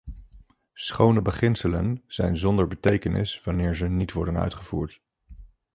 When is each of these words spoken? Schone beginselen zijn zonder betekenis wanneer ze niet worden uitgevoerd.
Schone 0.73 1.21
beginselen 1.21 2.03
zijn 2.07 2.37
zonder 2.37 2.67
betekenis 2.67 3.43
wanneer 3.43 3.75
ze 3.75 3.87
niet 3.87 4.11
worden 4.11 4.37
uitgevoerd. 4.37 5.01